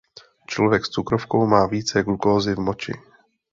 [0.47, 2.93] Člověk s cukrovkou má více glukózy v moči.